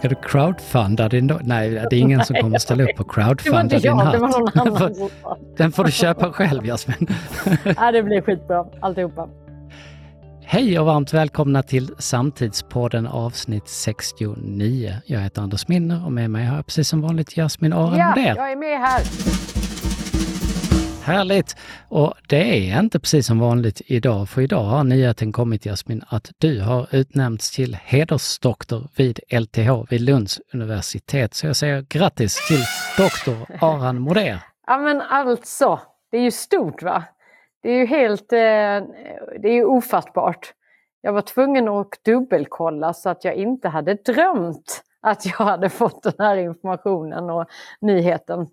[0.00, 3.78] Ska du crowdfunda din Nej, det är ingen som kommer att ställa upp och crowdfunda
[3.78, 4.12] din hatt.
[4.12, 5.38] det var någon Den annan får, som sa.
[5.56, 7.06] den får du köpa själv Jasmin.
[7.76, 9.28] Ja, det blir skitbra alltihopa.
[10.44, 14.94] Hej och varmt välkomna till Samtidspodden avsnitt 69.
[15.06, 18.12] Jag heter Anders Minner och med mig har jag precis som vanligt Jasmin Arenmoder.
[18.16, 19.00] Ja, jag är med här.
[21.10, 21.56] Härligt!
[21.88, 26.30] Och det är inte precis som vanligt idag, för idag har nyheten kommit Jasmin att
[26.38, 31.34] du har utnämnts till hedersdoktor vid LTH vid Lunds universitet.
[31.34, 32.64] Så jag säger grattis till
[33.04, 34.42] doktor Aran Moder.
[34.66, 35.80] Ja, men alltså,
[36.10, 37.04] det är ju stort va?
[37.62, 38.38] Det är ju helt, eh,
[39.42, 40.52] det är ju ofattbart.
[41.00, 46.02] Jag var tvungen att dubbelkolla så att jag inte hade drömt att jag hade fått
[46.02, 47.46] den här informationen och
[47.80, 48.46] nyheten.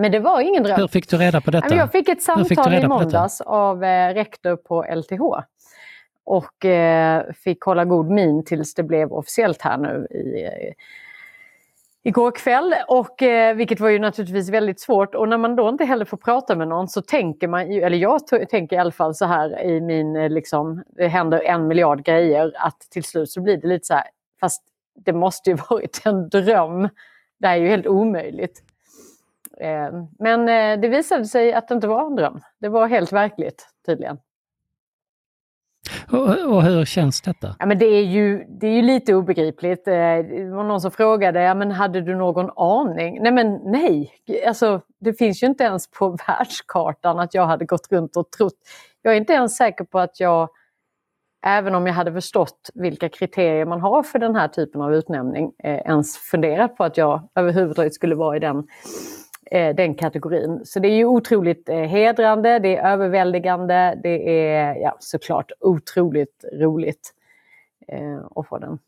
[0.00, 0.80] Men det var ingen dröm.
[0.80, 1.74] Hur fick du reda på detta?
[1.74, 5.20] Jag fick ett fick samtal reda i måndags av eh, rektor på LTH.
[6.24, 10.72] Och eh, fick hålla god min tills det blev officiellt här nu i, eh,
[12.02, 12.74] igår kväll.
[12.88, 15.14] Och, eh, vilket var ju naturligtvis väldigt svårt.
[15.14, 17.96] Och när man då inte heller får prata med någon så tänker man, ju- eller
[17.98, 22.52] jag tänker i alla fall så här i min, liksom, det händer en miljard grejer.
[22.56, 24.04] Att till slut så blir det lite så här,
[24.40, 24.62] fast
[25.04, 26.88] det måste ju varit en dröm.
[27.40, 28.62] Det här är ju helt omöjligt.
[29.60, 32.40] Eh, Men eh, det visade sig att det inte var en dröm.
[32.60, 34.18] Det var helt verkligt tydligen.
[36.12, 37.56] Och, och hur känns detta?
[37.58, 39.88] Ja, men det, är ju, det är ju lite obegripligt.
[39.88, 43.22] Eh, Det var någon som frågade, ja, men hade du någon aning?
[43.22, 44.12] Nej men nej,
[44.46, 48.54] alltså, det finns ju inte ens på världskartan att jag hade gått runt och trott.
[49.02, 50.48] Jag är inte ens säker på att jag,
[51.46, 55.52] även om jag hade förstått vilka kriterier man har för den här typen av utnämning,
[55.64, 58.66] ens funderat på att jag överhuvudtaget skulle vara i den
[59.52, 60.60] Eh, den kategorin.
[60.64, 66.44] Så det är ju otroligt eh, hedrande, det är överväldigande, det är ja, såklart otroligt
[66.52, 67.14] roligt
[67.88, 68.78] eh, att få den.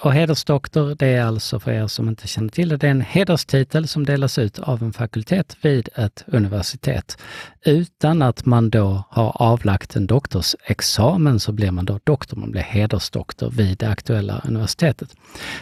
[0.00, 3.00] Och hedersdoktor, det är alltså för er som inte känner till det, det är en
[3.00, 7.18] hederstitel som delas ut av en fakultet vid ett universitet.
[7.64, 12.62] Utan att man då har avlagt en doktorsexamen så blir man då doktor, man blir
[12.62, 15.14] hedersdoktor vid det aktuella universitetet.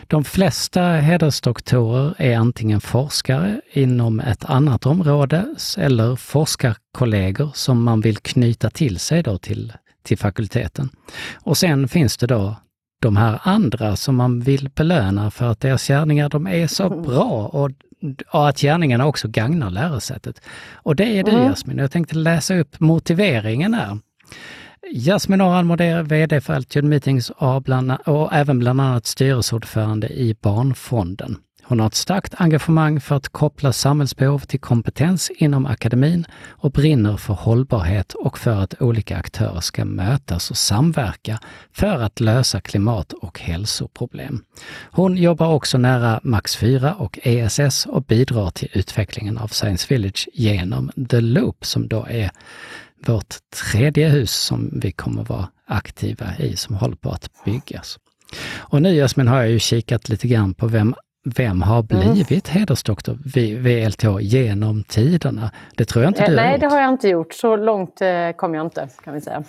[0.07, 8.19] De flesta hedersdoktorer är antingen forskare inom ett annat område eller forskarkollegor som man vill
[8.19, 10.91] knyta till sig då till, till fakulteten.
[11.35, 12.57] Och sen finns det då
[13.01, 17.51] de här andra som man vill belöna för att deras gärningar de är så bra
[17.53, 17.71] och,
[18.31, 20.41] och att gärningarna också gagnar lärosätet.
[20.75, 21.49] Och det är du Mm.
[21.49, 21.79] Jasmin.
[21.79, 23.99] Jag tänkte läsa upp motiveringen här.
[24.93, 30.37] Jasmin Aran Moder, VD för Altitude Meetings och, bland, och även bland annat styrelseordförande i
[30.41, 31.37] Barnfonden.
[31.71, 37.17] Hon har ett starkt engagemang för att koppla samhällsbehov till kompetens inom akademin och brinner
[37.17, 41.41] för hållbarhet och för att olika aktörer ska mötas och samverka
[41.73, 44.45] för att lösa klimat och hälsoproblem.
[44.91, 50.29] Hon jobbar också nära Max 4 och ESS och bidrar till utvecklingen av Science Village
[50.33, 52.31] genom The Loop som då är
[53.07, 53.35] vårt
[53.71, 57.99] tredje hus som vi kommer vara aktiva i, som håller på att byggas.
[58.59, 60.95] Och nu Jasmin har jag ju kikat lite grann på vem
[61.25, 65.51] vem har blivit hedersdoktor vid, vid LTH genom tiderna?
[65.77, 66.61] Det tror jag inte Eh, du har nej, gjort.
[66.61, 67.35] det har jag inte gjort.
[67.35, 69.43] Så långt eh, kom jag inte, kan vi säga.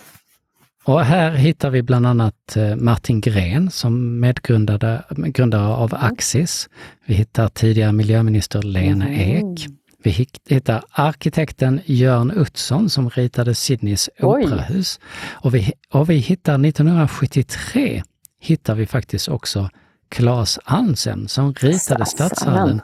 [0.84, 6.68] Och här hittar vi bland annat eh, Martin Gren som medgrundare grundare av Axis.
[7.06, 9.14] Vi hittar tidigare miljöminister Lena Mhm.
[9.20, 9.66] Ek.
[10.04, 15.00] Vi hittar arkitekten Jörn Utzon som ritade Sydneys operahus.
[15.30, 18.02] Och vi, och vi hittar 1973
[18.40, 19.68] hittar vi faktiskt också
[20.12, 22.80] Claes Hansen som ritade Stadshallen.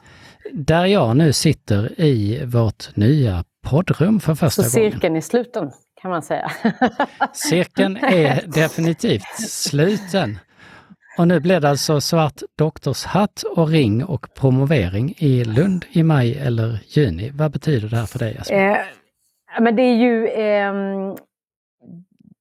[0.53, 4.93] Där jag nu sitter i vårt nya poddrum för första Så gången.
[4.93, 5.71] cirkeln är sluten,
[6.03, 6.51] kan man säga.
[7.33, 10.39] Cirkeln är definitivt sluten.
[11.19, 16.39] Och nu blir det alltså svart doktorshatt och ring och promovering i Lund i maj
[16.39, 17.31] eller juni.
[17.35, 18.35] Vad betyder det här för dig?
[18.39, 18.61] Jasmin?
[18.61, 18.77] Eh,
[19.61, 20.29] men det är ju...
[20.29, 21.17] ehm,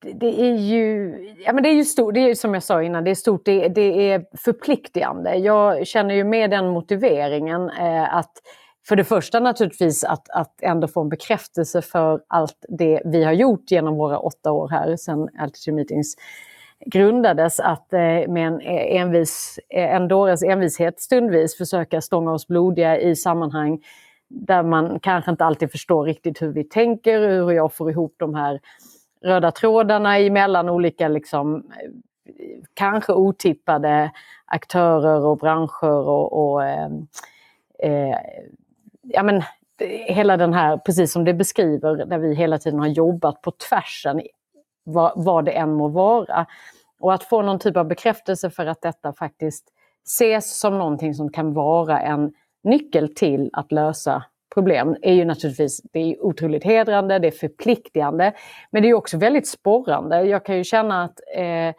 [0.01, 1.15] det- är ju,
[1.45, 3.45] ja men det är ju stort, det är som jag sa innan, det är stort,
[3.45, 5.35] det, det är förpliktigande.
[5.35, 8.31] Jag känner ju med den motiveringen eh, att
[8.87, 13.33] för det första naturligtvis att, att ändå få en bekräftelse för allt det vi har
[13.33, 16.15] gjort genom våra åtta år här sedan Altitude Meetings
[16.85, 22.47] grundades att eh, med en eh, envis, eh, en dåres envishet stundvis försöka stånga oss
[22.47, 23.79] blodiga i sammanhang
[24.29, 28.35] där man kanske inte alltid förstår riktigt hur vi tänker, hur jag får ihop de
[28.35, 28.59] här
[29.21, 31.63] röda trådarna emellan olika liksom,
[32.73, 34.11] kanske otippade
[34.45, 36.89] aktörer och branscher och, och eh,
[37.79, 38.17] eh,
[39.03, 39.43] ja, men,
[40.07, 44.21] hela den här, precis som det beskriver, där vi hela tiden har jobbat på tvärsen,
[44.83, 46.45] vad, vad det än må vara.
[46.99, 49.67] Och att få någon typ av bekräftelse för att detta faktiskt
[50.05, 54.23] ses som någonting som kan vara en nyckel till att lösa
[54.53, 58.33] problem är ju naturligtvis det är otroligt hedrande, det är förpliktigande,
[58.71, 60.23] men det är också väldigt sporrande.
[60.23, 61.75] Jag kan ju känna att eh,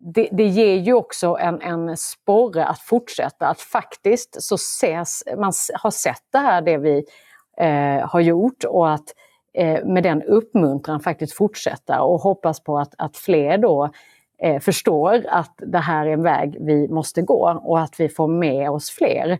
[0.00, 5.52] det, det, ger ju också en, en sporre att fortsätta, att faktiskt så ses, man
[5.72, 7.04] har sett det här det vi
[7.58, 9.14] eh, har gjort och att
[9.54, 13.90] eh, med den uppmuntran faktiskt fortsätta och hoppas på att, att fler då
[14.42, 18.28] eh, förstår att det här är en väg vi måste gå och att vi får
[18.28, 19.38] med oss fler.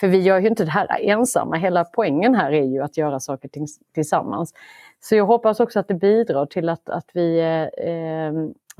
[0.00, 3.20] För vi gör ju inte det här ensamma, hela poängen här är ju att göra
[3.20, 3.50] saker
[3.94, 4.54] tillsammans.
[5.00, 7.40] Så jag hoppas också att det bidrar till att, att vi
[7.78, 8.32] eh,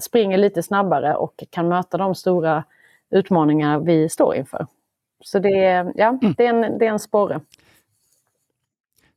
[0.02, 2.64] springer lite snabbare och kan möta de stora
[3.10, 4.66] utmaningar vi står inför.
[5.24, 6.34] Så det, ja, mm.
[6.36, 7.40] det, är, en, det är en sporre.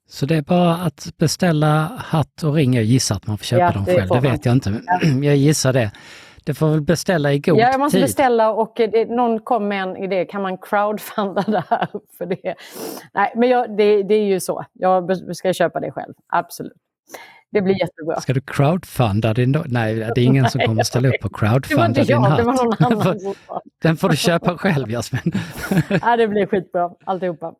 [0.09, 1.67] Så det är bara att beställa
[1.97, 2.73] hatt och ring.
[2.73, 4.81] Jag gissar att man får köpa ja, dem själv, det vet jag inte.
[4.85, 4.99] Ja.
[5.23, 5.91] Jag gissar det.
[6.49, 7.63] Det får väl beställa i god tid.
[7.63, 8.03] Ja, jag måste tid.
[8.03, 10.25] beställa och det, någon kom med en idé.
[10.25, 11.87] Kan man crowdfunda det här?
[12.17, 12.55] För det?
[13.13, 14.65] Nej, men jag, det, det är ju så.
[14.73, 16.73] Jag ska köpa det själv, absolut.
[17.51, 18.21] Det blir jättebra.
[18.21, 19.63] Ska du crowdfunda din?
[19.65, 22.37] Nej, det är ingen som kommer ställa upp och crowdfunda din hatt.
[22.37, 23.35] Det var någon annan
[23.81, 25.33] Den får du köpa själv, Jasmin.
[26.01, 27.53] ja, det blir skitbra, alltihopa.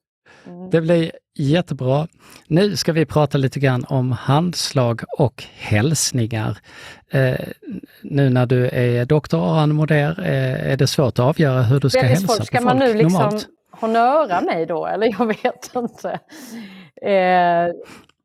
[0.47, 0.69] Mm.
[0.69, 2.07] Det blir jättebra.
[2.47, 6.57] Nu ska vi prata lite grann om handslag och hälsningar.
[7.11, 7.35] Eh,
[8.01, 11.89] nu när du är doktor Aran Moder, eh, är det svårt att avgöra hur du
[11.89, 12.45] ska hälsa svårt.
[12.45, 13.47] Ska på man folk nu liksom normalt?
[13.71, 16.19] honöra mig då, eller jag vet inte.
[17.01, 17.73] Eh...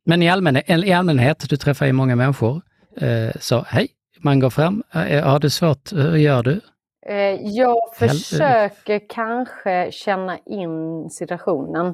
[0.06, 2.62] Men i, allmän, i allmänhet, du träffar ju många människor,
[3.00, 3.88] eh, så hej,
[4.19, 6.60] man går fram, eh, har du svårt, hur gör du?
[7.06, 11.87] Eh, jag försöker kanske känna in situationen.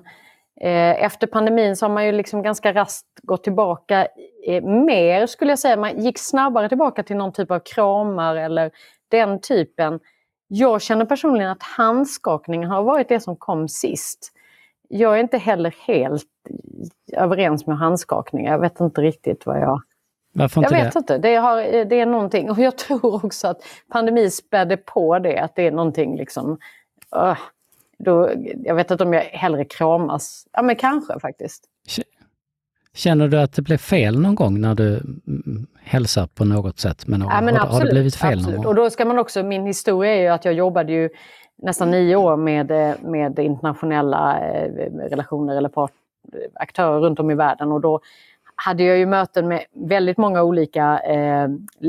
[0.60, 4.06] Eh, efter pandemin så har man ju liksom ganska raskt gått tillbaka
[4.46, 5.76] eh, mer, skulle jag säga.
[5.76, 8.70] Man gick snabbare tillbaka till någon typ av kramar eller
[9.08, 10.00] den typen.
[10.48, 14.32] Jag känner personligen att handskakningen har varit det som kom sist.
[14.88, 16.26] Jag är inte heller helt
[17.12, 18.46] överens med handskakning.
[18.46, 19.82] Jag vet inte riktigt vad jag
[20.32, 20.98] varför inte jag vet det?
[20.98, 22.50] inte, det, har, det är någonting.
[22.50, 23.62] Och jag tror också att
[23.92, 26.58] pandemin spädde på det, att det är någonting liksom...
[27.16, 27.38] Uh,
[27.98, 28.30] då,
[28.64, 30.46] jag vet inte om jag hellre kramas.
[30.52, 31.64] Ja men kanske faktiskt.
[32.94, 37.06] Känner du att det blev fel någon gång när du mm, hälsar på något sätt
[37.06, 37.28] med någon?
[37.28, 38.46] Ja, men har, absolut, har det blivit fel absolut.
[38.46, 38.66] någon gång?
[38.66, 41.08] Och då ska man också, min historia är ju att jag jobbade ju
[41.62, 42.70] nästan nio år med,
[43.02, 44.70] med internationella eh,
[45.10, 45.92] relationer eller part,
[46.54, 48.00] aktörer runt om i världen och då
[48.64, 51.44] hade jag ju möten med väldigt många olika eh,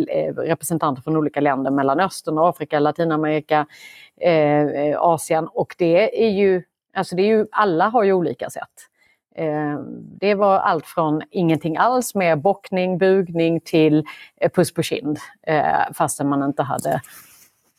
[0.08, 3.66] eh representanter från olika länder, Mellanöstern, Afrika, Latinamerika,
[4.22, 6.64] eh, eh, Asien och det är ju,
[6.94, 8.88] alltså det är ju, alla har ju olika sätt.
[9.36, 9.80] Eh,
[10.20, 14.04] det var allt från ingenting alls med bockning, bugning till
[14.42, 17.02] eh, puss på kind eh, fastän man inte hade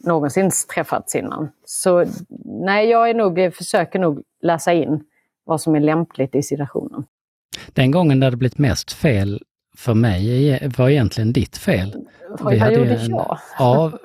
[0.05, 1.49] någonsin träffats innan.
[1.65, 2.05] Så
[2.44, 5.05] nej, jag är nog, försöker nog läsa in
[5.44, 7.05] vad som är lämpligt i situationen.
[7.66, 9.43] Den gången där det blivit mest fel
[9.76, 11.94] för mig var egentligen ditt fel.
[12.38, 13.38] Vad hade gjorde en, jag?
[13.58, 13.99] Av,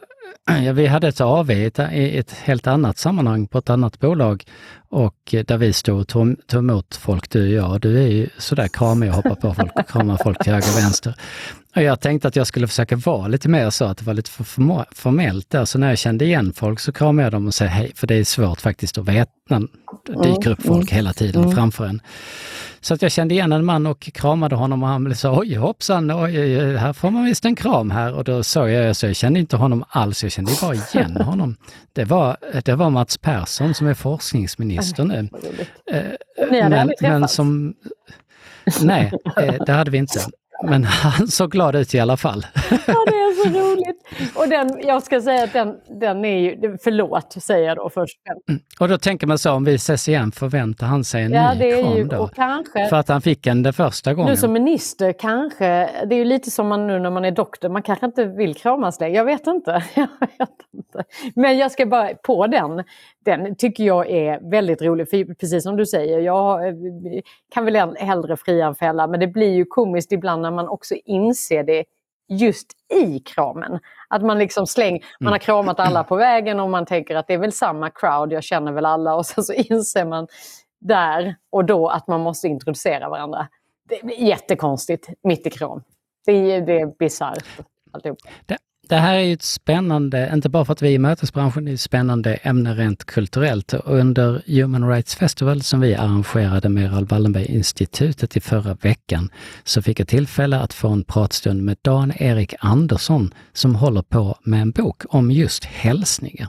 [0.65, 4.44] ja, vi hade ett AV i ett, ett, helt annat sammanhang på ett annat bolag
[4.89, 7.81] och där vi stod och tog, tog emot folk, du och jag.
[7.81, 10.83] Du är ju sådär kramig och hoppar på folk och kramar folk till höger och
[10.83, 11.15] vänster.
[11.81, 14.43] Jag tänkte att jag skulle försöka vara lite mer så, att det var lite för
[14.96, 15.65] formellt där.
[15.65, 18.15] Så när jag kände igen folk så kramade jag dem och sa hej, för det
[18.15, 19.67] är svårt faktiskt att veta när
[20.05, 21.55] det dyker upp folk hela tiden mm.
[21.55, 22.01] framför en.
[22.81, 26.12] Så att jag kände igen en man och kramade honom och han sa oj hoppsan,
[26.12, 28.13] oj, här får man visst en kram här.
[28.13, 31.55] Och då såg jag, så jag kände inte honom alls, jag kände bara igen honom.
[31.93, 35.29] Det var, det var Mats Persson som är forskningsminister nu.
[35.91, 36.01] Eh,
[36.69, 37.74] men, men som...
[38.81, 40.19] Nej, eh, det hade vi inte.
[40.63, 42.45] Men han såg glad ut i alla fall.
[42.69, 43.97] Ja, det är så roligt.
[44.35, 48.17] Och den, jag ska säga att den, den är ju, förlåt säger jag då först.
[48.49, 48.61] Mm.
[48.79, 51.59] Och då tänker man så, om vi ses igen, förväntar han sig en ja, ny
[51.59, 52.27] det är kram ju, då?
[52.27, 54.31] Kanske, för att han fick en det första gången?
[54.31, 57.69] Nu som minister kanske, det är ju lite som man nu när man är doktor,
[57.69, 59.15] man kanske inte vill kramas längre.
[59.15, 59.83] Jag vet inte.
[59.95, 61.03] Jag vet inte.
[61.35, 62.83] Men jag ska bara, på den,
[63.25, 65.09] den tycker jag är väldigt rolig.
[65.09, 66.61] För precis som du säger, jag
[67.53, 71.86] kan väl hellre frianfälla, men det blir ju komiskt ibland när man också inser det
[72.30, 73.80] just i kramen.
[74.08, 75.39] Att man liksom slänger, man har mm.
[75.39, 78.72] kramat alla på vägen och man tänker att det är väl samma crowd, jag känner
[78.72, 80.27] väl alla och sen så inser man
[80.80, 83.48] där och då att man måste introducera varandra.
[83.89, 85.84] Det är jättekonstigt mitt i kram.
[86.25, 87.46] Det är, det är bisarrt
[87.92, 88.18] alltihop.
[88.46, 88.58] Det,
[88.89, 91.72] det här är ju ett spännande, inte bara för att vi är i mötesbranschen, det
[91.72, 93.74] är ett spännande ämne rent kulturellt.
[93.74, 99.29] Under Human Rights Festival som vi arrangerade med Raoul Wallenberg-institutet i förra veckan
[99.63, 104.62] så fick jag tillfälle att få en pratstund med Dan-Erik Andersson som håller på med
[104.62, 106.48] en bok om just hälsningar.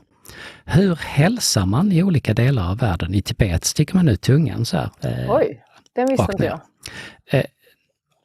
[0.65, 3.15] Hur hälsar man i olika delar av världen?
[3.15, 4.91] I Tibet sticker man ut tungan så här.
[5.01, 5.63] Eh, Oj,
[5.95, 6.61] den visste inte jag.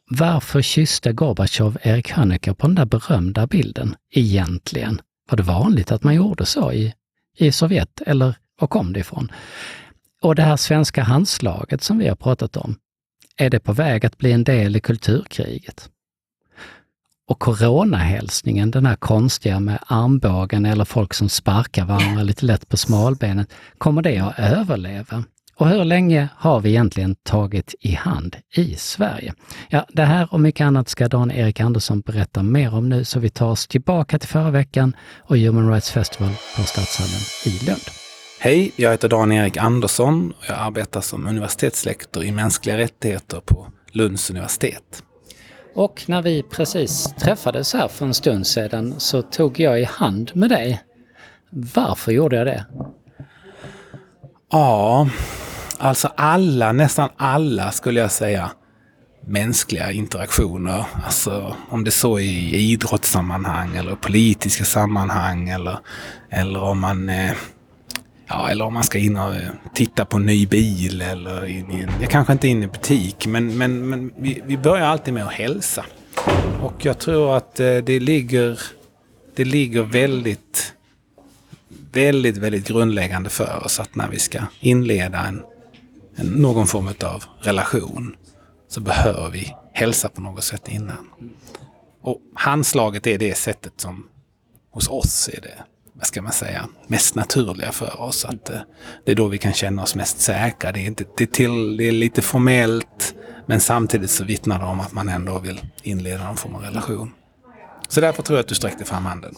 [0.10, 5.01] Varför kysste Gorbatjov Erik Honecker på den där berömda bilden egentligen?
[5.29, 6.93] Var det vanligt att man gjorde så i,
[7.38, 9.31] i Sovjet eller var kom det ifrån?
[10.22, 12.75] Och det här svenska handslaget som vi har pratat om,
[13.38, 15.89] är det på väg att bli en del i kulturkriget?
[17.27, 22.77] Och coronahälsningen, den här konstiga med armbågen eller folk som sparkar varandra lite lätt på
[22.77, 25.24] smalbenet, kommer det att överleva?
[25.55, 29.33] Och hur länge har vi egentligen tagit i hand i Sverige?
[29.69, 33.29] Ja, det här och mycket annat ska Dan-Erik Andersson berätta mer om nu, så vi
[33.29, 37.81] tar oss tillbaka till förra veckan och Human Rights Festival på Stadshallen i Lund.
[38.39, 44.29] Hej, jag heter Dan-Erik Andersson och jag arbetar som universitetslektor i mänskliga rättigheter på Lunds
[44.29, 45.03] universitet.
[45.75, 50.31] Och när vi precis träffades här för en stund sedan så tog jag i hand
[50.33, 50.81] med dig.
[51.50, 52.65] Varför gjorde jag det?
[54.53, 55.10] Ja,
[55.77, 58.51] alltså alla, nästan alla skulle jag säga,
[59.27, 60.86] mänskliga interaktioner.
[61.05, 65.79] Alltså om det så är i idrottssammanhang eller politiska sammanhang eller,
[66.29, 67.31] eller om man eh,
[68.27, 71.72] Ja, eller om man ska in och eh, titta på en ny bil eller in
[71.72, 74.86] i en, jag kanske inte är inne i butik, men, men, men vi, vi börjar
[74.86, 75.86] alltid med att hälsa.
[76.62, 78.60] Och jag tror att eh, det ligger,
[79.36, 80.74] det ligger väldigt,
[81.93, 85.43] väldigt, väldigt grundläggande för oss att när vi ska inleda en,
[86.15, 88.15] en någon form av relation
[88.69, 91.09] så behöver vi hälsa på något sätt innan.
[92.01, 94.07] Och handslaget är det sättet som
[94.71, 98.25] hos oss är det vad ska man säga, mest naturliga för oss.
[98.25, 98.59] Att eh,
[99.05, 100.71] det är då vi kan känna oss mest säkra.
[100.71, 104.65] Det är, inte, det är, till, det är lite formellt men samtidigt så vittnar det
[104.65, 107.12] om att man ändå vill inleda någon form av relation.
[107.88, 109.35] Så därför tror jag att du sträckte fram handen.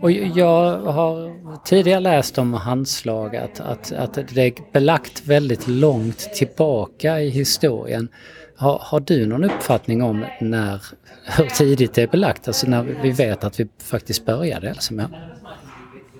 [0.00, 1.32] Och jag har
[1.64, 8.08] tidigare läst om handslag att, att, att det är belagt väldigt långt tillbaka i historien.
[8.56, 10.82] Har, har, du någon uppfattning om när,
[11.24, 12.48] hur tidigt det är belagt?
[12.48, 15.08] Alltså när vi vet att vi faktiskt började alltså med?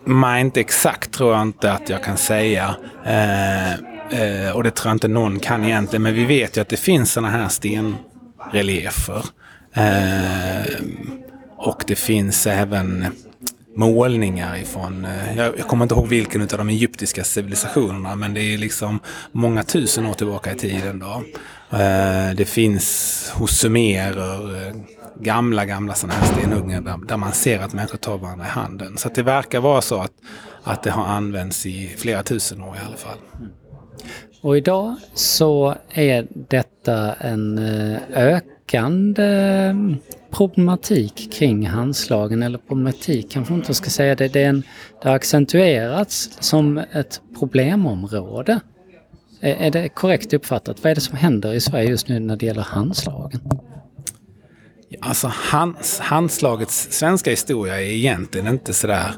[0.04, 2.76] Nej, inte exakt tror jag inte att jag kan säga.
[3.04, 6.02] Eh, eh, och det tror jag inte någon kan egentligen.
[6.02, 9.24] Men vi vet ju att det finns sådana här stenreliefer.
[9.72, 10.74] Eh,
[11.56, 13.06] och det finns även
[13.76, 18.40] målningar ifrån, eh, jag, jag kommer inte ihåg vilken av de egyptiska civilisationerna, men det
[18.40, 19.00] är liksom
[19.32, 20.98] många tusen år tillbaka i tiden.
[20.98, 21.22] Då.
[21.76, 24.74] Eh, det finns hos sumerer, eh,
[25.20, 28.98] gamla, gamla sådana här stenhuggningar där, där, man ser att människor tar varandra i handen.
[28.98, 30.12] Så det verkar vara så att,
[30.62, 33.18] att det har använts i flera tusen år i alla fall.
[34.42, 37.58] Och idag så är detta en
[38.14, 39.74] ök ökande eh,
[40.30, 44.28] problematik kring handslagen, eller problematik kanske inte ska säga det.
[44.28, 44.62] Det, är en,
[45.02, 48.60] det har accentuerats som ett problemområde.
[49.40, 50.84] Är, är det korrekt uppfattat?
[50.84, 53.40] Vad är det som händer i Sverige just nu när det gäller handslagen?
[55.00, 59.10] Alltså hands, handslagets svenska historia är egentligen inte sådär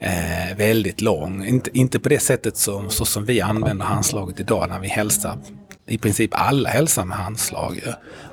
[0.00, 1.44] eh, väldigt lång.
[1.44, 5.38] Inte, inte på det sättet som, så som vi använder handslaget idag när vi hälsar.
[5.92, 7.80] I princip alla hälsar med handslag.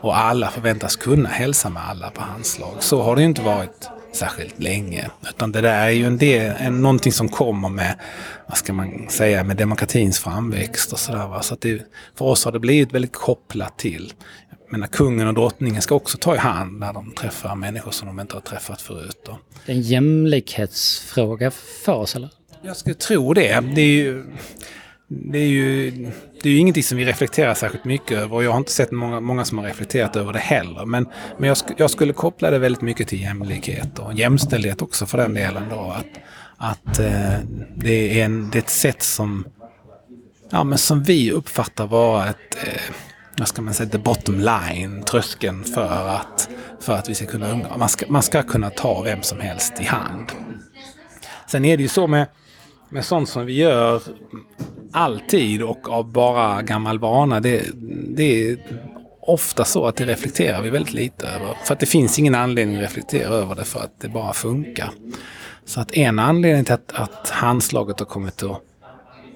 [0.02, 2.76] Och alla förväntas kunna hälsa med alla på handslag.
[2.80, 5.10] Så har det inte varit särskilt länge.
[5.30, 8.00] Utan det där är ju en del, en, någonting som kommer med,
[8.48, 11.42] vad ska man säga, med demokratins framväxt och sådär.
[11.42, 11.82] Så att det,
[12.16, 14.14] för oss har det blivit väldigt kopplat till
[14.72, 18.20] menar, kungen och drottningen ska också ta i hand när de träffar människor som de
[18.20, 19.18] inte har träffat förut.
[19.26, 19.40] Då.
[19.66, 22.30] Det är en jämlikhetsfråga för oss, eller?
[22.62, 23.60] Jag skulle tro det.
[23.76, 24.26] Det är ju,
[25.08, 25.92] det är ju,
[26.44, 28.92] det är ju ingenting som vi reflekterar särskilt mycket över och jag har inte sett
[28.92, 30.86] många, många som har reflekterat över det heller.
[30.86, 35.18] Men, men jag, jag skulle koppla det väldigt mycket till jämlikhet och jämställdhet också för
[35.18, 35.64] den delen.
[35.70, 36.06] Då, att
[36.60, 37.40] att eh,
[37.76, 39.46] det, är en, det är ett sätt som,
[40.50, 42.96] ja, men som vi uppfattar vara ett eh,
[43.38, 47.50] vad ska man säga, the bottom line, tröskeln för att, för att vi ska kunna
[47.50, 47.78] umgås.
[47.78, 50.32] Man ska, man ska kunna ta vem som helst i hand.
[51.48, 52.28] Sen är det ju så med,
[52.90, 54.02] med sånt som vi gör
[54.92, 57.40] alltid och av bara gammal vana.
[57.40, 57.64] Det,
[58.08, 58.58] det är
[59.22, 61.58] ofta så att det reflekterar vi väldigt lite över.
[61.64, 64.90] För att det finns ingen anledning att reflektera över det för att det bara funkar.
[65.66, 68.62] Så att en anledning till att, att handslaget har kommit att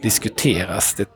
[0.02, 1.10] diskuteras, det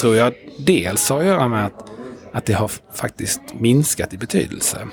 [0.00, 1.90] tror jag dels har att göra med att
[2.32, 4.88] att det har faktiskt minskat i betydelse.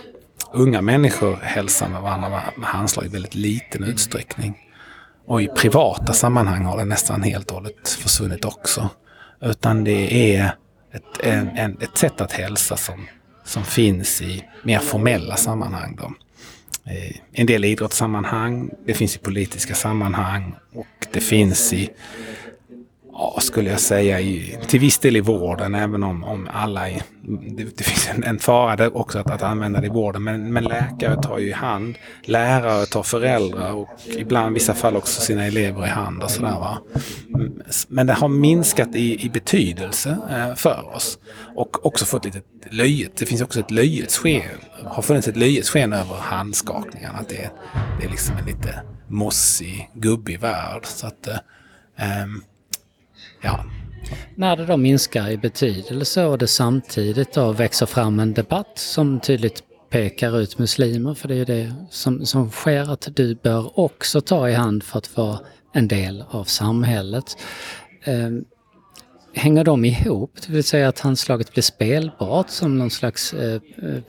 [0.53, 4.57] Unga människor hälsar med varandra med handslag i väldigt liten utsträckning.
[5.27, 8.89] Och i privata sammanhang har det nästan helt och hållet försvunnit också.
[9.41, 10.55] Utan det är
[10.93, 13.07] ett, en, en, ett sätt att hälsa som,
[13.45, 15.95] som finns i mer formella sammanhang.
[15.95, 16.13] Då.
[16.91, 21.89] Eh, en del idrottssammanhang, det finns i politiska sammanhang och det finns i
[23.17, 26.89] ja, skulle jag säga, i, till viss del i vården, även om, om alla...
[26.89, 30.23] I, det, det, finns en, en fara där också att, att använda det i vården,
[30.23, 31.95] men, men läkare tar ju i hand.
[32.23, 36.59] Lärare tar föräldrar och ibland i vissa fall också sina elever i hand och sådär.
[36.59, 36.77] Va?
[37.87, 41.19] Men det har minskat i, i betydelse eh, för oss
[41.55, 43.17] och också fått lite löjet.
[43.17, 44.43] Det finns också ett löjets sken,
[44.83, 47.17] har funnits ett löjets sken över handskakningarna.
[47.17, 47.51] Att det,
[47.99, 50.85] det är liksom en lite mossig, gubbig värld.
[50.85, 51.37] Så att, eh,
[51.97, 52.41] ehm,
[53.47, 53.65] Ja.
[54.35, 59.19] När det då minskar i betydelse och det samtidigt då växer fram en debatt som
[59.19, 63.79] tydligt pekar ut muslimer, för det är ju det som, som sker, att du bör
[63.79, 65.39] också ta i hand för att vara
[65.73, 67.37] en del av samhället.
[68.03, 68.29] Eh,
[69.33, 70.31] hänger de ihop?
[70.47, 74.01] Det vill säga att handslaget blir spelbart som någon slags eh, eh,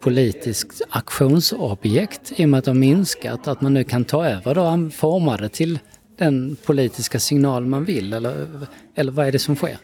[0.00, 4.92] politiskt aktionsobjekt i och med att de minskat, att man nu kan ta över och
[4.92, 5.78] forma det till
[6.20, 8.12] den politiska signal man vill?
[8.12, 8.46] Eller,
[8.94, 9.78] eller vad är det som sker?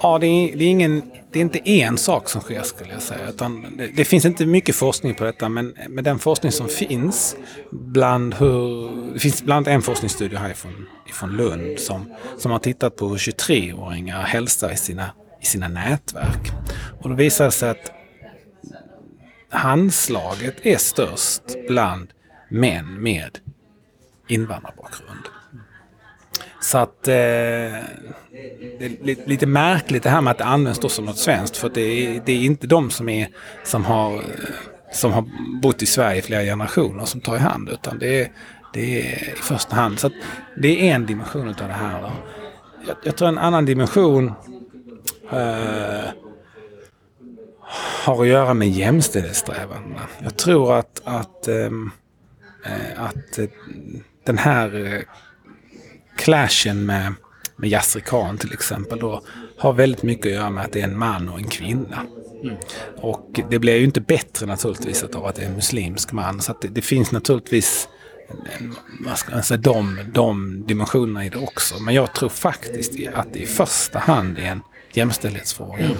[0.00, 3.02] Ja, det är, det är, ingen, det är inte en sak som sker skulle jag
[3.02, 3.28] säga.
[3.28, 7.36] Utan det, det, finns inte mycket forskning på detta men med den forskning som finns
[7.70, 8.90] bland hur...
[9.12, 13.16] Det finns bland annat en forskningsstudie härifrån ifrån Lund som, som har tittat på hur
[13.16, 15.10] 23-åringar hälsar i sina,
[15.42, 16.52] i sina nätverk.
[17.00, 17.92] Och då visar det sig att
[19.48, 22.08] handslaget är störst bland
[22.48, 23.38] män med
[24.28, 25.28] invandrarbakgrund.
[26.64, 27.14] Så att eh,
[28.78, 31.56] det är lite märkligt det här med att det används då som något svenskt.
[31.56, 33.28] För det är, det är inte de som, är,
[33.64, 34.22] som, har,
[34.92, 35.24] som har
[35.62, 37.68] bott i Sverige i flera generationer som tar i hand.
[37.68, 38.32] Utan det är,
[38.72, 39.98] det är i första hand.
[39.98, 40.10] Så
[40.56, 42.10] det är en dimension av det här.
[42.86, 44.32] Jag, jag, tror en annan dimension
[45.30, 46.04] eh,
[48.04, 50.00] har att göra med jämställdhetssträvandena.
[50.22, 51.56] Jag tror att, att, eh,
[52.64, 53.46] eh att eh,
[54.26, 55.02] den här eh,
[56.16, 57.14] clashen med,
[57.56, 59.22] med Yasser Khan till exempel då
[59.58, 62.06] har väldigt mycket att göra med att det är en man och en kvinna.
[62.42, 62.56] Mm.
[62.96, 66.40] Och det blir ju inte bättre naturligtvis av att det är en muslimsk man.
[66.40, 67.88] Så det, det, finns naturligtvis
[69.00, 71.82] vad ska man säga, de, de dimensionerna i det också.
[71.82, 74.60] Men jag tror faktiskt att det i första hand är en
[74.92, 75.84] jämställdhetsfråga.
[75.84, 75.96] Mm.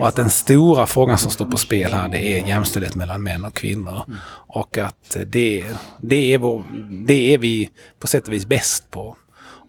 [0.00, 3.44] Och att den stora frågan som står på spel här det är jämställdhet mellan män
[3.44, 4.02] och kvinnor.
[4.30, 5.64] Och att det,
[6.00, 6.64] det, är vår,
[7.06, 9.16] det är vi på sätt och vis bäst på.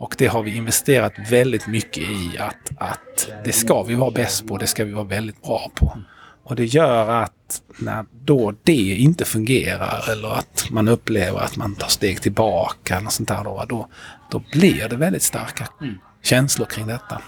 [0.02, 4.48] Och det har vi investerat väldigt mycket i att, att det ska vi vara bäst
[4.48, 5.98] på, det ska vi vara väldigt bra på.
[6.44, 11.76] Och det gör att när då det inte fungerar eller att man upplever att man
[11.76, 13.88] tar steg tillbaka eller sånt där då, då,
[14.32, 15.96] då blir det väldigt starka mm.
[16.24, 17.22] känslor kring detta.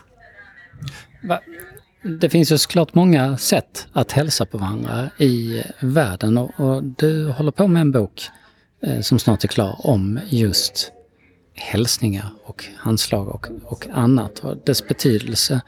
[1.23, 1.39] Va?
[2.03, 7.27] Det finns ju såklart många sätt att hälsa på varandra i världen och, och du
[7.27, 8.29] håller på med en bok
[8.83, 10.91] eh, som snart är klar om just
[11.55, 15.61] hälsningar och handslag och, och annat och dess betydelse.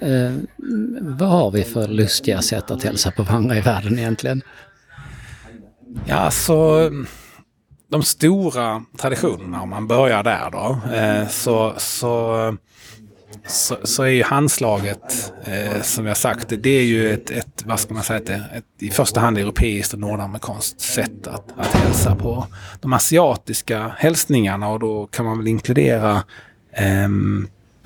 [0.00, 0.32] Eh,
[1.00, 4.42] vad har vi för lustiga sätt att hälsa på varandra i världen egentligen?
[6.06, 6.90] Ja, alltså
[7.88, 12.56] de stora traditionerna, om man börjar där då, eh, så, så
[13.46, 17.80] så, så är ju handslaget, eh, som jag sagt, det är ju ett, ett vad
[17.80, 22.16] ska man säga, ett, ett, i första hand europeiskt och nordamerikanskt sätt att, att hälsa
[22.16, 22.46] på.
[22.80, 26.22] De asiatiska hälsningarna och då kan man väl inkludera
[26.72, 27.04] eh,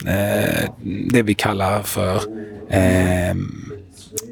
[0.07, 0.71] eh,
[1.11, 2.17] det vi kallar för
[2.69, 3.35] eh,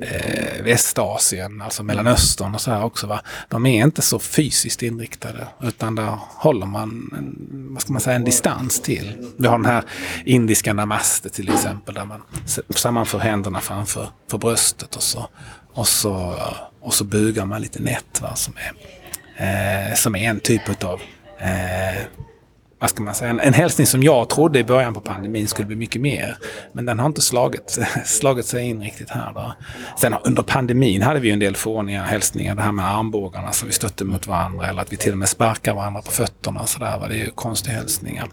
[0.02, 3.06] eh, Västasien, alltså Mellanöstern och så här också.
[3.06, 3.20] Va?
[3.48, 7.36] De är inte så fysiskt inriktade utan där håller man en,
[7.72, 9.32] vad ska man säga, en distans till.
[9.36, 9.84] Vi har den här
[10.24, 12.22] indiska namaste till exempel där man
[12.70, 15.28] sammanför händerna framför för bröstet och så,
[15.72, 16.34] och så,
[16.80, 18.20] och så bugar man lite nätt.
[18.22, 18.34] Va?
[18.34, 21.00] Som, är, eh, som är en typ av
[21.38, 22.02] eh,
[22.82, 25.66] vad ska man säga, en, en hälsning som jag trodde i början på pandemin skulle
[25.66, 26.36] bli mycket mer.
[26.72, 29.32] Men den har inte slagit, slagit sig in riktigt här.
[29.34, 29.54] Då.
[30.00, 32.54] Sen under pandemin hade vi en del fåniga hälsningar.
[32.54, 35.28] Det här med armbågarna som vi stötte mot varandra eller att vi till och med
[35.28, 36.66] sparkar varandra på fötterna.
[36.66, 38.28] Så där, Det är ju konstiga hälsningar.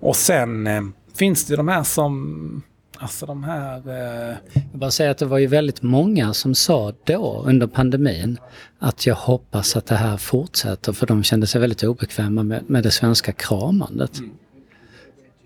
[0.00, 0.82] Och sen eh,
[1.18, 2.62] finns det de här som
[2.98, 3.88] Alltså de här...
[3.88, 4.36] Eh...
[4.52, 8.38] Jag bara säger att det var ju väldigt många som sa då under pandemin
[8.78, 12.82] att jag hoppas att det här fortsätter för de kände sig väldigt obekväma med, med
[12.82, 14.18] det svenska kramandet.
[14.18, 14.30] Mm.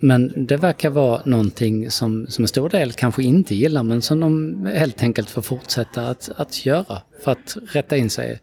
[0.03, 4.21] Men det verkar vara någonting som, som en stor del kanske inte gillar men som
[4.21, 8.41] de helt enkelt får fortsätta att, att göra för att rätta in sig.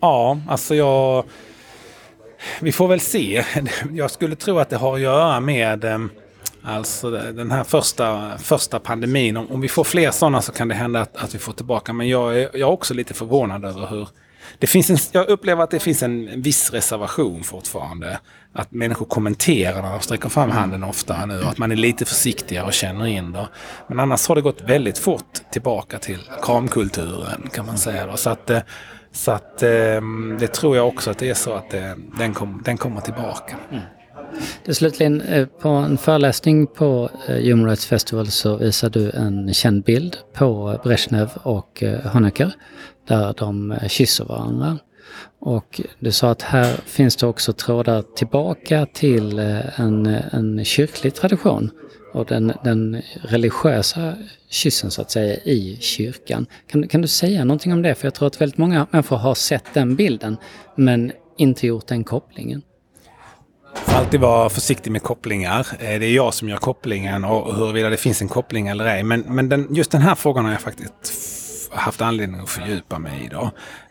[0.00, 1.24] Ja, alltså jag...
[2.60, 3.44] Vi får väl se.
[3.92, 5.98] Jag skulle tro att det har att göra med eh,
[6.64, 9.36] Alltså den här första, första pandemin.
[9.36, 11.92] Om, om vi får fler sådana så kan det hända att, att vi får tillbaka.
[11.92, 14.08] Men jag är, jag är också lite förvånad över hur,
[14.58, 18.18] det finns en, jag upplever att det finns en viss reservation fortfarande.
[18.52, 21.44] Att människor kommenterar när de sträcker fram handen ofta nu.
[21.44, 23.48] Att man är lite försiktigare och känner in det.
[23.86, 28.06] Men annars har det gått väldigt fort tillbaka till kramkulturen kan man säga.
[28.06, 28.16] Då.
[28.16, 28.60] Så att, eh,
[29.12, 32.62] så att ehm, det tror jag också att det är så att det, den, kom,
[32.64, 33.56] den kommer tillbaka.
[33.70, 33.82] Mm.
[34.64, 39.54] Det slutligen, eh, på en föreläsning på eh, Human Rights Festival så visar du en
[39.54, 42.52] känd bild på Brezhnev och eh, Honecker
[43.08, 44.78] där de kysser varandra.
[45.40, 49.38] Och du sa att här finns det också trådar tillbaka till
[49.76, 51.70] en, en kyrklig tradition
[52.12, 54.14] och den, den religiösa
[54.50, 56.46] kyssen så att säga i kyrkan.
[56.66, 57.94] Kan, kan du säga någonting om det?
[57.94, 60.36] För jag tror att väldigt många människor har sett den bilden
[60.76, 62.62] men inte gjort den kopplingen.
[63.84, 65.66] Får alltid vara försiktig med kopplingar.
[65.78, 69.02] Eh, det är jag som gör kopplingen och huruvida det finns en koppling eller ej.
[69.02, 70.92] Men, men den, just den här frågan har jag faktiskt
[71.70, 73.28] haft anledning att fördjupa mig i.
[73.28, 73.50] Då.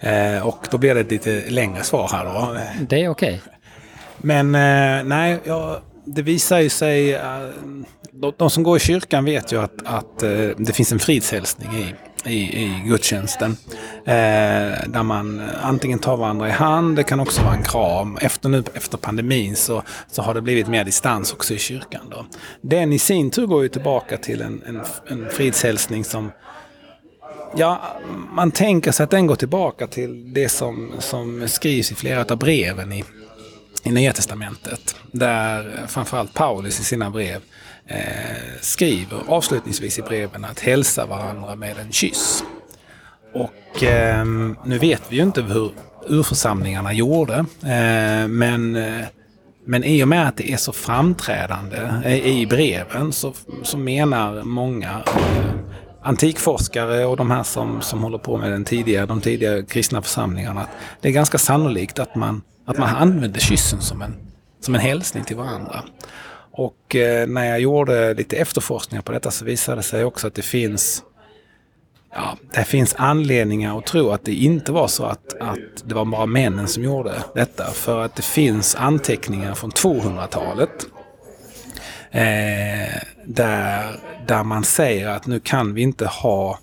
[0.10, 2.58] Eh, och då blir det ett lite längre svar här då.
[2.90, 3.42] Det är okej.
[3.46, 3.54] Okay.
[4.18, 7.14] Men eh, nej, jag, det visar ju sig...
[7.14, 7.22] Eh,
[8.12, 11.72] de, de, som går i kyrkan vet ju att, att eh, det finns en fridshälsning
[11.72, 13.58] i, i, i gudstjänsten.
[14.06, 14.14] Eh,
[14.88, 18.18] där man antingen tar varandra i hand, det kan också vara en kram.
[18.22, 22.02] Efter, nu, efter pandemin så, så har det blivit mer distans också i kyrkan.
[22.12, 22.26] Då.
[22.62, 26.32] Den i sin tur går ju tillbaka till en, en, en fridshälsning som
[27.56, 27.82] Ja,
[28.32, 32.38] man tänker sig att den går tillbaka till det som, som skrivs i flera av
[32.38, 33.04] breven i,
[33.84, 34.96] i Nya Testamentet.
[35.12, 37.42] Där framförallt Paulus i sina brev
[37.88, 37.98] eh,
[38.62, 42.44] skriver avslutningsvis i breven att hälsa varandra med en kyss.
[43.34, 44.26] Och eh,
[44.66, 45.72] nu vet vi ju inte hur
[46.08, 49.06] urförsamlingarna gjorde, eh, men eh,
[49.66, 54.44] men i och med att det är så framträdande eh, i breven så, så menar
[54.44, 55.52] många eh,
[56.02, 60.62] antikforskare och de här som, som håller på med den tidiga, de tidiga kristna församlingarna
[60.62, 60.70] att
[61.02, 62.42] det är ganska sannolikt att man,
[62.72, 64.16] att man använde kyssen som en,
[64.60, 65.84] som en hälsning till varandra.
[66.52, 70.36] Och eh, när jag gjorde lite efterforskningar på detta så visade det sig också att
[70.36, 71.04] det finns
[72.14, 76.06] Ja, det finns anledningar att tro att det inte var så att, att det var
[76.06, 77.72] bara männen som gjorde detta.
[77.72, 80.86] För att det finns anteckningar från 200-talet
[82.12, 86.60] eh, där, där man säger att nu kan vi inte ha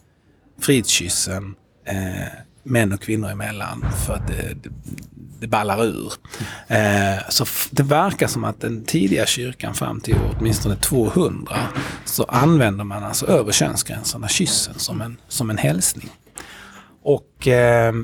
[0.61, 2.29] fridskyssen eh,
[2.63, 4.71] män och kvinnor emellan för att det,
[5.41, 6.13] det, ballar ur.
[6.67, 11.57] Eh, så det verkar som att den tidiga kyrkan fram till åtminstone 200
[12.05, 16.11] så använder man alltså över könsgränserna kyssen som en, som en hälsning.
[17.03, 17.95] Och eh,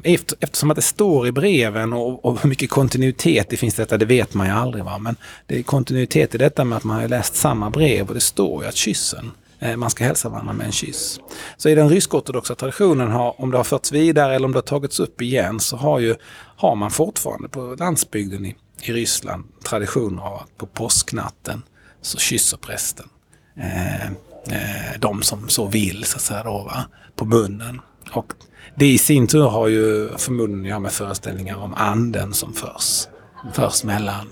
[0.40, 3.98] eftersom att det står i breven och, och hur mycket kontinuitet det finns i detta,
[3.98, 4.84] det vet man ju aldrig.
[4.84, 4.98] Va?
[4.98, 5.16] Men
[5.46, 8.62] det är kontinuitet i detta med att man har läst samma brev och det står
[8.62, 11.20] ju att kyssen eh, man ska hälsa varandra med en kyss.
[11.56, 14.62] Så i den rysk-ortodoxa traditionen, har, om det har förts vidare eller om det har
[14.62, 16.14] tagits upp igen, så har, ju,
[16.56, 21.62] har man fortfarande på landsbygden i, i Ryssland traditioner av att på påsknatten
[22.02, 23.08] så kysser prästen
[23.56, 26.84] eh, eh, de som så vill, så att säga, då, va?
[27.16, 27.80] på munnen.
[28.12, 28.32] Och
[28.74, 33.06] det i sin tur har ju förmodligen att göra med föreställningar om anden som förs,
[33.52, 34.28] förs mellan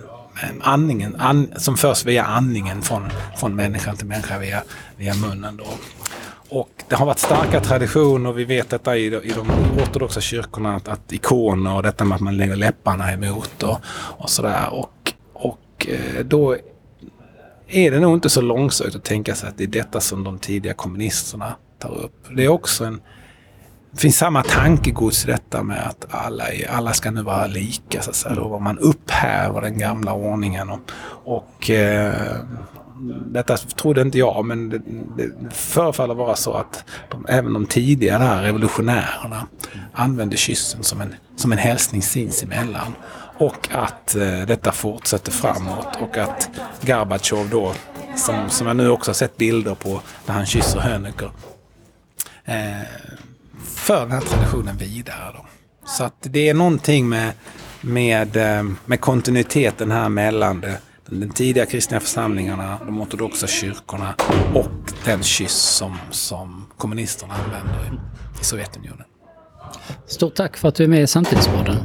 [0.60, 4.62] andningen, and, som förs via andningen från, från människan till människa via,
[4.96, 5.56] via munnen.
[5.56, 5.64] Då.
[6.52, 9.50] Och det har varit starka traditioner, vi vet detta i, i de
[9.82, 14.30] ortodoxa kyrkorna, att, att ikoner och detta med att man lägger läpparna emot och, och
[14.30, 14.68] sådär.
[14.72, 16.56] Och, och eh, då
[17.68, 20.38] är det nog inte så långsökt att tänka sig att det är detta som de
[20.38, 22.26] tidiga kommunisterna tar upp.
[22.36, 23.00] Det är också en,
[23.90, 28.02] det finns samma tankegods i detta med att alla, alla ska nu vara lika.
[28.02, 28.34] Så att säga.
[28.34, 30.70] Då var man upphäver den gamla ordningen.
[30.70, 30.80] Och,
[31.24, 32.40] och eh,
[33.26, 34.78] detta trodde inte jag, men det,
[35.16, 39.46] det förefaller vara så att de, även de tidiga där revolutionärerna
[39.92, 42.94] använde kyssen som en, som en hälsning sinsemellan.
[43.38, 47.74] Och att eh, detta fortsätter framåt och att Gorbatjov då,
[48.16, 51.30] som, som jag nu också har sett bilder på, när han kysser Hönöker,
[52.44, 52.54] eh,
[53.64, 55.32] för den här traditionen vidare.
[55.34, 55.46] Då.
[55.84, 57.32] Så att det är någonting med,
[57.80, 60.78] med, eh, med kontinuiteten här mellan det,
[61.20, 64.14] den tidiga kristna församlingarna, de ortodoxa kyrkorna
[64.54, 69.06] och den kyss som, som kommunisterna använder i, i Sovjetunionen.
[70.06, 71.76] Stort tack för att du är med i Samtidspodden.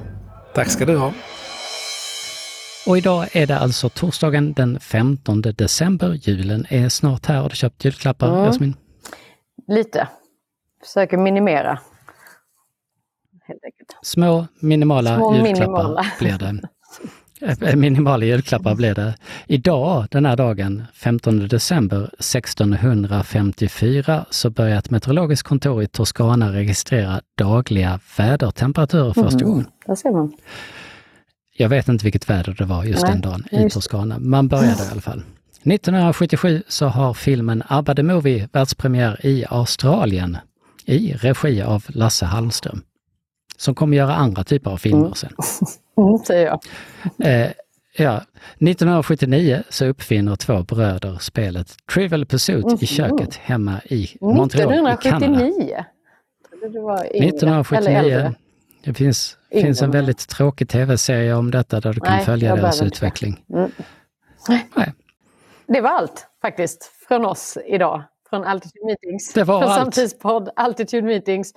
[0.54, 1.14] Tack ska du ha.
[2.88, 6.20] Och idag är det alltså torsdagen den 15 december.
[6.22, 7.42] Julen är snart här.
[7.42, 8.46] Har du köpt julklappar, mm.
[8.46, 8.76] Jasmin?
[9.68, 10.08] Lite
[10.84, 11.80] försöker minimera.
[14.02, 16.06] Små minimala Små julklappar minimala.
[16.20, 16.70] blir det.
[17.76, 19.16] Minimala julklappar blev det.
[19.48, 27.22] Idag, den här dagen, 15 december 1654, så började ett meteorologiskt kontor i Toscana registrera
[27.38, 29.52] dagliga vädertemperaturer första Mhm.
[29.52, 29.66] gången.
[29.86, 30.34] Där ser man.
[31.58, 33.70] Jag vet inte vilket väder det var just Nej, den dagen just i det.
[33.70, 34.20] Toscana.
[34.20, 35.24] Man började i alla fall.
[35.64, 40.38] 1977 så har filmen ABBA the Movie världspremiär i Australien
[40.86, 42.82] i regi av Lasse Hallström.
[43.58, 45.14] Som kommer göra andra typer av filmer Mm.
[45.14, 45.32] sen.
[45.98, 46.60] Mm, säger jag.
[47.46, 47.52] Eh,
[47.98, 48.22] ja.
[48.60, 52.78] 1979 så uppfinner två bröder spelet Trivial Pursuit i Mhm.
[52.86, 54.96] köket hemma i Montreal i Kanada.
[54.96, 55.86] 1979.
[56.52, 58.34] Jag trodde det 1979.
[58.94, 63.44] finns, finns en väldigt tråkig tv-serie om detta där du kan Nej, följa deras utveckling.
[63.54, 63.72] Mm.
[64.50, 64.94] Nej.
[65.68, 68.04] Det var allt faktiskt från oss idag.
[68.30, 69.34] Från Altitude Meetings.
[69.34, 69.96] Det var från allt.
[69.96, 71.54] Samtidspodd, Altitude Meetings,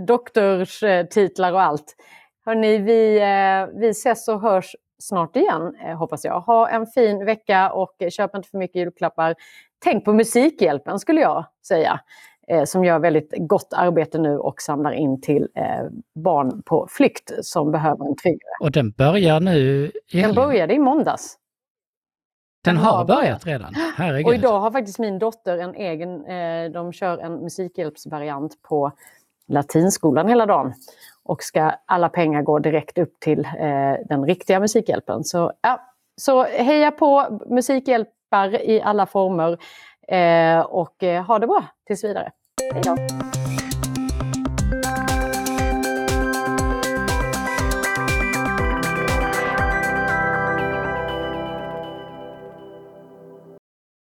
[0.00, 1.96] doktorstitlar och allt.
[2.46, 6.40] Hörrni, vi, eh, vi ses och hörs snart igen, eh, hoppas jag.
[6.40, 9.34] Ha en fin vecka och eh, köp inte för mycket julklappar.
[9.78, 12.00] Tänk på Musikhjälpen skulle jag säga.
[12.66, 15.48] Som gör väldigt gott arbete nu och samlar in till
[16.14, 18.50] barn på flykt som behöver en tryggare.
[18.60, 21.38] Och den börjar nu i Den började i måndags.
[22.64, 23.74] Den har börjat redan.
[23.96, 24.26] Herregud.
[24.26, 26.22] Och idag har faktiskt min dotter en egen,
[26.72, 28.92] de kör en musikhjälpsvariant på
[29.48, 30.74] latinskolan hela dagen.
[31.24, 35.24] Och ska alla pengar gå direkt upp till eh, den riktiga Musikhjälpen.
[35.24, 35.80] Så, ja,
[36.16, 39.58] så heja på Musikhjälpar i alla former
[40.08, 42.30] eh, och eh, ha det bra tills vidare.
[42.72, 42.96] Hej då!